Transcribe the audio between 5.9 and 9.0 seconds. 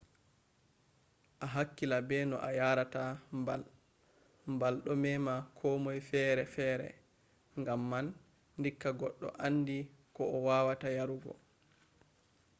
fere fere gam man dikka